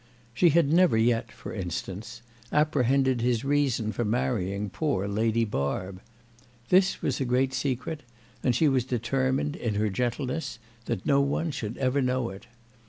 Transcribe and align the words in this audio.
She 0.33 0.49
had 0.49 0.73
never 0.73 0.97
yet, 0.97 1.31
for 1.31 1.53
instance, 1.53 2.23
apprehended 2.51 3.21
his 3.21 3.45
reason 3.45 3.91
for 3.91 4.03
marrying 4.03 4.71
poor 4.71 5.07
Lady 5.07 5.45
Barb. 5.45 6.01
This 6.69 7.03
was 7.03 7.21
a 7.21 7.23
great 7.23 7.53
secret, 7.53 8.01
and 8.41 8.55
she 8.55 8.67
was 8.67 8.83
determined, 8.83 9.55
in 9.55 9.75
her 9.75 9.89
gentleness, 9.91 10.57
that 10.85 11.05
no 11.05 11.21
one 11.21 11.51
should 11.51 11.77
ever 11.77 12.01
know 12.01 12.29
it. 12.31 12.47